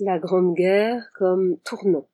La 0.00 0.18
Grande 0.18 0.56
Guerre 0.56 1.08
comme 1.14 1.56
tournant. 1.60 2.08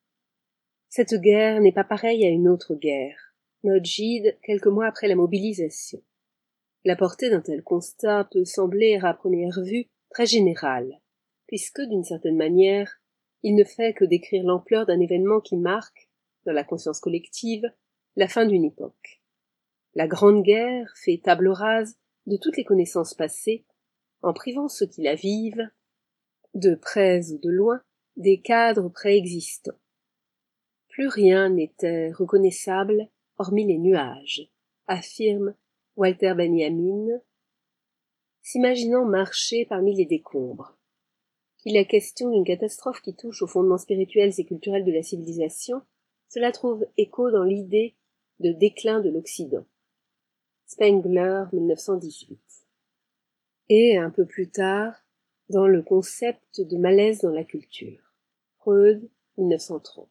Cette 0.91 1.15
guerre 1.15 1.63
n'est 1.63 1.73
pas 1.73 1.83
pareille 1.83 2.27
à 2.27 2.29
une 2.29 2.47
autre 2.47 2.75
guerre. 2.75 3.35
Note 3.65 3.87
Gide 3.87 4.37
quelques 4.43 4.67
mois 4.67 4.85
après 4.85 5.09
la 5.09 5.15
mobilisation. 5.15 6.03
La 6.85 6.95
portée 6.95 7.31
d'un 7.31 7.41
tel 7.41 7.63
constat 7.63 8.29
peut 8.31 8.45
sembler 8.45 9.01
à 9.03 9.15
première 9.15 9.63
vue 9.63 9.87
très 10.11 10.27
générale, 10.27 11.01
puisque 11.47 11.81
d'une 11.81 12.05
certaine 12.05 12.37
manière, 12.37 13.01
il 13.43 13.55
ne 13.55 13.65
fait 13.65 13.95
que 13.95 14.05
décrire 14.05 14.45
l'ampleur 14.45 14.85
d'un 14.85 15.01
événement 15.01 15.41
qui 15.41 15.57
marque, 15.57 16.11
dans 16.45 16.53
la 16.53 16.65
conscience 16.65 17.01
collective, 17.01 17.65
la 18.15 18.29
fin 18.29 18.45
d'une 18.45 18.67
époque. 18.67 19.23
La 19.95 20.07
Grande 20.07 20.43
Guerre 20.43 20.93
fait 21.03 21.23
table 21.25 21.49
rase 21.49 21.97
de 22.27 22.37
toutes 22.37 22.59
les 22.59 22.65
connaissances 22.65 23.15
passées, 23.15 23.65
en 24.21 24.35
privant 24.35 24.69
ceux 24.69 24.87
qui 24.87 25.01
la 25.01 25.15
vivent 25.15 25.71
de 26.55 26.75
près 26.75 27.31
ou 27.33 27.39
de 27.39 27.51
loin, 27.51 27.83
des 28.17 28.41
cadres 28.41 28.89
préexistants. 28.89 29.79
Plus 30.89 31.09
rien 31.09 31.49
n'était 31.49 32.11
reconnaissable 32.13 33.09
hormis 33.39 33.67
les 33.67 33.79
nuages, 33.79 34.51
affirme 34.87 35.55
Walter 35.97 36.35
Benjamin, 36.37 37.21
s'imaginant 38.43 39.05
marcher 39.05 39.65
parmi 39.65 39.95
les 39.95 40.05
décombres. 40.05 40.77
Qu'il 41.59 41.77
est 41.77 41.87
question 41.87 42.31
d'une 42.31 42.45
catastrophe 42.45 43.01
qui 43.01 43.15
touche 43.15 43.43
aux 43.43 43.47
fondements 43.47 43.79
spirituels 43.79 44.33
et 44.37 44.45
culturels 44.45 44.85
de 44.85 44.93
la 44.93 45.03
civilisation, 45.03 45.83
cela 46.29 46.53
trouve 46.53 46.87
écho 46.97 47.31
dans 47.31 47.45
l'idée 47.45 47.97
de 48.41 48.53
déclin 48.53 49.01
de 49.01 49.11
l'Occident. 49.11 49.67
Spengler, 50.67 51.45
1918. 51.53 52.41
Et 53.69 53.97
un 53.97 54.11
peu 54.11 54.25
plus 54.25 54.51
tard, 54.51 54.95
dans 55.51 55.67
le 55.67 55.83
concept 55.83 56.61
de 56.61 56.77
malaise 56.77 57.23
dans 57.23 57.33
la 57.33 57.43
culture. 57.43 58.15
Freud, 58.59 59.11
1930. 59.37 60.09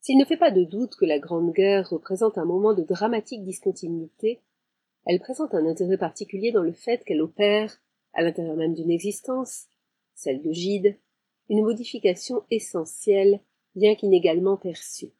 S'il 0.00 0.16
ne 0.16 0.24
fait 0.24 0.36
pas 0.36 0.52
de 0.52 0.62
doute 0.62 0.94
que 0.94 1.04
la 1.04 1.18
Grande 1.18 1.52
Guerre 1.52 1.90
représente 1.90 2.38
un 2.38 2.44
moment 2.44 2.72
de 2.72 2.84
dramatique 2.84 3.42
discontinuité, 3.42 4.40
elle 5.06 5.18
présente 5.18 5.54
un 5.54 5.66
intérêt 5.66 5.98
particulier 5.98 6.52
dans 6.52 6.62
le 6.62 6.72
fait 6.72 7.04
qu'elle 7.04 7.20
opère, 7.20 7.82
à 8.12 8.22
l'intérieur 8.22 8.54
même 8.54 8.74
d'une 8.74 8.92
existence, 8.92 9.66
celle 10.14 10.40
de 10.40 10.52
Gide, 10.52 10.96
une 11.48 11.64
modification 11.64 12.44
essentielle, 12.52 13.40
bien 13.74 13.96
qu'inégalement 13.96 14.56
perçue. 14.56 15.14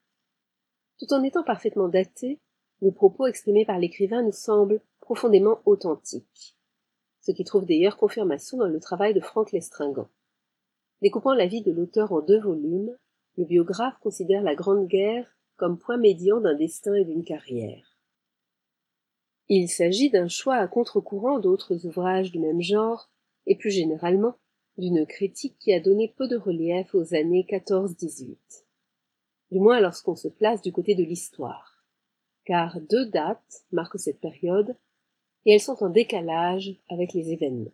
Tout 1.00 1.12
en 1.12 1.24
étant 1.24 1.42
parfaitement 1.42 1.88
daté, 1.88 2.38
le 2.80 2.92
propos 2.92 3.26
exprimé 3.26 3.64
par 3.64 3.80
l'écrivain 3.80 4.22
nous 4.22 4.30
semble 4.30 4.80
profondément 5.00 5.60
authentique 5.64 6.57
ce 7.28 7.32
qui 7.32 7.44
trouve 7.44 7.66
d'ailleurs 7.66 7.98
confirmation 7.98 8.56
dans 8.56 8.68
le 8.68 8.80
travail 8.80 9.12
de 9.12 9.20
Franck 9.20 9.52
Lestringant. 9.52 10.08
Découpant 11.02 11.34
la 11.34 11.46
vie 11.46 11.60
de 11.60 11.70
l'auteur 11.70 12.10
en 12.12 12.22
deux 12.22 12.40
volumes, 12.40 12.96
le 13.36 13.44
biographe 13.44 13.98
considère 14.00 14.42
la 14.42 14.54
Grande 14.54 14.88
Guerre 14.88 15.36
comme 15.56 15.78
point 15.78 15.98
médian 15.98 16.40
d'un 16.40 16.54
destin 16.54 16.94
et 16.94 17.04
d'une 17.04 17.24
carrière. 17.24 17.98
Il 19.50 19.68
s'agit 19.68 20.08
d'un 20.08 20.28
choix 20.28 20.54
à 20.54 20.66
contre-courant 20.68 21.38
d'autres 21.38 21.84
ouvrages 21.84 22.32
du 22.32 22.38
même 22.38 22.62
genre, 22.62 23.10
et 23.44 23.56
plus 23.56 23.72
généralement, 23.72 24.36
d'une 24.78 25.04
critique 25.04 25.58
qui 25.58 25.74
a 25.74 25.80
donné 25.80 26.14
peu 26.16 26.28
de 26.28 26.36
relief 26.36 26.94
aux 26.94 27.14
années 27.14 27.46
14-18. 27.46 28.38
Du 29.50 29.60
moins 29.60 29.80
lorsqu'on 29.80 30.16
se 30.16 30.28
place 30.28 30.62
du 30.62 30.72
côté 30.72 30.94
de 30.94 31.04
l'histoire. 31.04 31.84
Car 32.46 32.80
deux 32.80 33.04
dates 33.04 33.66
marquent 33.70 33.98
cette 33.98 34.20
période 34.20 34.74
et 35.48 35.52
elles 35.52 35.60
sont 35.60 35.82
en 35.82 35.88
décalage 35.88 36.74
avec 36.90 37.14
les 37.14 37.32
événements. 37.32 37.72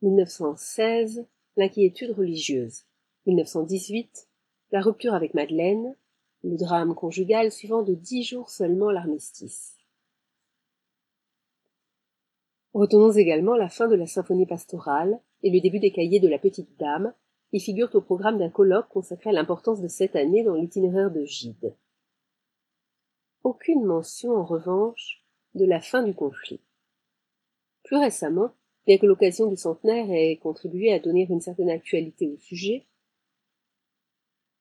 1916, 0.00 1.26
l'inquiétude 1.58 2.12
religieuse. 2.12 2.84
1918, 3.26 4.30
la 4.72 4.80
rupture 4.80 5.12
avec 5.12 5.34
Madeleine, 5.34 5.94
le 6.42 6.56
drame 6.56 6.94
conjugal 6.94 7.52
suivant 7.52 7.82
de 7.82 7.92
dix 7.92 8.22
jours 8.22 8.48
seulement 8.48 8.90
l'armistice. 8.90 9.76
Retenons 12.72 13.12
également 13.12 13.56
la 13.56 13.68
fin 13.68 13.86
de 13.86 13.94
la 13.94 14.06
symphonie 14.06 14.46
pastorale 14.46 15.20
et 15.42 15.50
le 15.50 15.60
début 15.60 15.80
des 15.80 15.92
cahiers 15.92 16.18
de 16.18 16.28
la 16.28 16.38
petite 16.38 16.78
dame, 16.78 17.12
qui 17.50 17.60
figurent 17.60 17.94
au 17.94 18.00
programme 18.00 18.38
d'un 18.38 18.48
colloque 18.48 18.88
consacré 18.88 19.28
à 19.28 19.34
l'importance 19.34 19.82
de 19.82 19.88
cette 19.88 20.16
année 20.16 20.42
dans 20.42 20.54
l'itinéraire 20.54 21.10
de 21.10 21.26
Gide. 21.26 21.74
Aucune 23.42 23.84
mention, 23.84 24.34
en 24.34 24.46
revanche, 24.46 25.23
de 25.54 25.64
la 25.64 25.80
fin 25.80 26.02
du 26.02 26.14
conflit. 26.14 26.60
Plus 27.84 27.96
récemment, 27.96 28.52
bien 28.86 28.98
que 28.98 29.06
l'occasion 29.06 29.46
du 29.46 29.56
centenaire 29.56 30.10
ait 30.10 30.36
contribué 30.36 30.92
à 30.92 30.98
donner 30.98 31.26
une 31.28 31.40
certaine 31.40 31.70
actualité 31.70 32.28
au 32.28 32.38
sujet, 32.38 32.86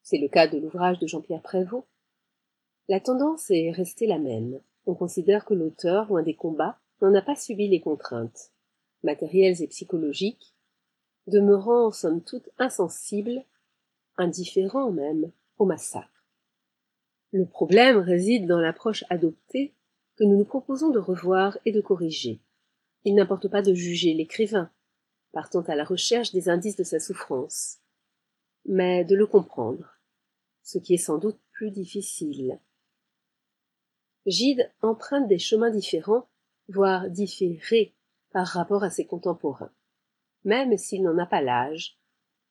c'est 0.02 0.18
le 0.18 0.28
cas 0.28 0.48
de 0.48 0.58
l'ouvrage 0.58 1.00
de 1.00 1.08
Jean-Pierre 1.08 1.42
Prévost, 1.42 1.88
la 2.90 3.00
tendance 3.00 3.50
est 3.50 3.72
restée 3.72 4.08
la 4.08 4.20
même. 4.20 4.60
On 4.86 4.94
considère 4.94 5.46
que 5.46 5.54
l'auteur, 5.54 6.10
loin 6.10 6.22
des 6.22 6.36
combats, 6.36 6.80
n'en 7.02 7.14
a 7.16 7.22
pas 7.22 7.36
subi 7.36 7.70
les 7.70 7.80
contraintes, 7.80 8.52
matérielles 9.04 9.62
et 9.62 9.68
psychologiques, 9.68 10.54
demeurant 11.28 11.92
somme 11.92 12.22
toute 12.22 12.50
insensible, 12.58 13.46
indifférent 14.18 14.92
même, 14.92 15.32
au 15.58 15.66
massacre. 15.66 16.10
Le 17.32 17.46
problème 17.46 17.98
réside 17.98 18.46
dans 18.46 18.60
l'approche 18.60 19.06
adoptée 19.10 19.74
que 20.16 20.24
nous 20.24 20.38
nous 20.38 20.46
proposons 20.46 20.90
de 20.90 21.00
revoir 21.00 21.58
et 21.66 21.72
de 21.72 21.82
corriger. 21.82 22.42
Il 23.04 23.16
n'importe 23.16 23.48
pas 23.48 23.62
de 23.62 23.74
juger 23.74 24.14
l'écrivain, 24.14 24.72
partant 25.32 25.62
à 25.62 25.76
la 25.76 25.84
recherche 25.84 26.32
des 26.32 26.50
indices 26.50 26.76
de 26.76 26.84
sa 26.84 27.00
souffrance, 27.00 27.80
mais 28.66 29.04
de 29.04 29.16
le 29.16 29.28
comprendre, 29.28 29.98
ce 30.62 30.78
qui 30.78 30.94
est 30.94 30.98
sans 30.98 31.18
doute 31.18 31.40
plus 31.52 31.72
difficile. 31.72 32.60
Gide 34.26 34.72
emprunte 34.82 35.28
des 35.28 35.40
chemins 35.40 35.72
différents, 35.72 36.30
voire 36.70 37.10
différés 37.10 37.94
par 38.32 38.48
rapport 38.48 38.84
à 38.84 38.90
ses 38.90 39.06
contemporains. 39.06 39.74
Même 40.46 40.78
s'il 40.78 41.04
n'en 41.04 41.18
a 41.18 41.26
pas 41.26 41.42
l'âge, 41.42 41.98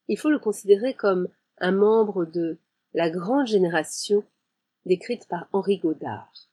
il 0.08 0.18
faut 0.18 0.30
le 0.30 0.38
considérer 0.38 0.94
comme 0.94 1.28
un 1.58 1.72
membre 1.72 2.26
de 2.26 2.58
la 2.92 3.08
grande 3.08 3.46
génération 3.46 4.24
décrite 4.84 5.26
par 5.28 5.48
Henri 5.52 5.78
Godard. 5.78 6.51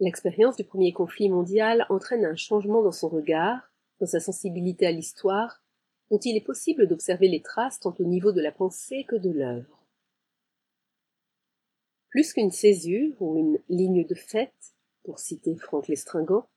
L'expérience 0.00 0.56
du 0.56 0.64
premier 0.64 0.92
conflit 0.92 1.28
mondial 1.28 1.84
entraîne 1.88 2.24
un 2.24 2.36
changement 2.36 2.82
dans 2.82 2.92
son 2.92 3.08
regard, 3.08 3.72
dans 4.00 4.06
sa 4.06 4.20
sensibilité 4.20 4.86
à 4.86 4.92
l'histoire, 4.92 5.62
dont 6.10 6.18
il 6.18 6.36
est 6.36 6.44
possible 6.44 6.86
d'observer 6.86 7.28
les 7.28 7.42
traces 7.42 7.80
tant 7.80 7.94
au 7.98 8.04
niveau 8.04 8.30
de 8.30 8.40
la 8.40 8.52
pensée 8.52 9.04
que 9.04 9.16
de 9.16 9.30
l'œuvre. 9.30 9.84
Plus 12.10 12.32
qu'une 12.32 12.52
césure 12.52 13.20
ou 13.20 13.38
une 13.38 13.58
ligne 13.68 14.06
de 14.06 14.14
fait, 14.14 14.54
pour 15.02 15.18
citer 15.18 15.56
Franck 15.56 15.88
Lestringant, 15.88 16.48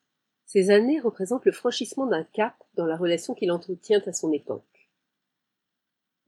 ces 0.46 0.70
années 0.70 1.00
représentent 1.00 1.46
le 1.46 1.52
franchissement 1.52 2.06
d'un 2.06 2.24
cap 2.24 2.56
dans 2.76 2.86
la 2.86 2.96
relation 2.96 3.34
qu'il 3.34 3.52
entretient 3.52 4.02
à 4.06 4.14
son 4.14 4.32
époque. 4.32 4.90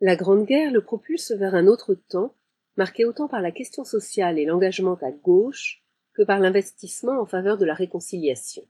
La 0.01 0.15
Grande 0.15 0.45
Guerre 0.45 0.71
le 0.71 0.83
propulse 0.83 1.31
vers 1.31 1.55
un 1.55 1.67
autre 1.67 1.93
temps, 1.93 2.33
marqué 2.75 3.05
autant 3.05 3.27
par 3.27 3.41
la 3.41 3.51
question 3.51 3.83
sociale 3.83 4.39
et 4.39 4.45
l'engagement 4.45 4.97
à 5.01 5.11
gauche 5.11 5.82
que 6.13 6.23
par 6.23 6.39
l'investissement 6.39 7.19
en 7.19 7.25
faveur 7.25 7.57
de 7.57 7.65
la 7.65 7.73
réconciliation. 7.73 8.63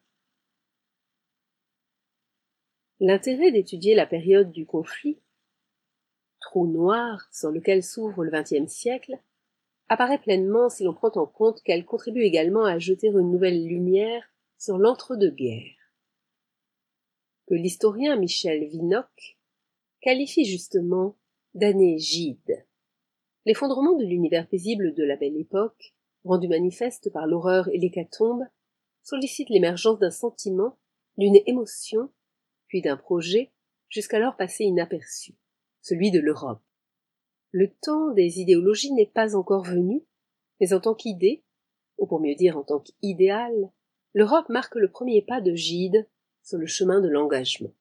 L'intérêt 2.99 3.51
d'étudier 3.51 3.95
la 3.95 4.05
période 4.05 4.51
du 4.51 4.65
conflit, 4.65 5.19
trou 6.39 6.67
noir 6.67 7.27
sur 7.31 7.51
lequel 7.51 7.83
s'ouvre 7.83 8.23
le 8.23 8.31
XXe 8.31 8.71
siècle, 8.71 9.19
apparaît 9.89 10.19
pleinement 10.19 10.69
si 10.69 10.83
l'on 10.83 10.93
prend 10.93 11.11
en 11.15 11.25
compte 11.25 11.61
qu'elle 11.63 11.85
contribue 11.85 12.23
également 12.23 12.63
à 12.63 12.79
jeter 12.79 13.07
une 13.07 13.31
nouvelle 13.31 13.65
lumière 13.65 14.23
sur 14.57 14.77
l'entre-deux-guerres. 14.77 15.75
Que 17.47 17.55
l'historien 17.55 18.15
Michel 18.15 18.65
Vinocq 18.65 19.37
qualifie 19.99 20.45
justement 20.45 21.17
d'année 21.53 21.99
gide. 21.99 22.65
L'effondrement 23.45 23.97
de 23.97 24.05
l'univers 24.05 24.47
paisible 24.47 24.93
de 24.93 25.03
la 25.03 25.17
belle 25.17 25.37
époque 25.37 25.93
rendu 26.23 26.47
manifeste 26.47 27.11
par 27.11 27.27
l'horreur 27.27 27.67
et 27.69 27.77
l'hécatombe, 27.77 28.43
sollicite 29.03 29.49
l'émergence 29.49 29.99
d'un 29.99 30.11
sentiment, 30.11 30.77
d'une 31.17 31.37
émotion, 31.45 32.09
puis 32.67 32.81
d'un 32.81 32.97
projet, 32.97 33.51
jusqu'alors 33.89 34.35
passé 34.35 34.63
inaperçu, 34.63 35.35
celui 35.81 36.11
de 36.11 36.19
l'Europe. 36.19 36.61
Le 37.51 37.71
temps 37.81 38.11
des 38.11 38.39
idéologies 38.39 38.93
n'est 38.93 39.11
pas 39.13 39.35
encore 39.35 39.63
venu, 39.63 40.03
mais 40.59 40.73
en 40.73 40.79
tant 40.79 40.95
qu'idée, 40.95 41.43
ou 41.97 42.07
pour 42.07 42.19
mieux 42.19 42.35
dire 42.35 42.57
en 42.57 42.63
tant 42.63 42.79
qu'idéal, 42.79 43.71
l'Europe 44.13 44.49
marque 44.49 44.75
le 44.75 44.89
premier 44.89 45.21
pas 45.21 45.41
de 45.41 45.53
Gide 45.53 46.07
sur 46.41 46.57
le 46.57 46.65
chemin 46.65 47.01
de 47.01 47.09
l'engagement. 47.09 47.73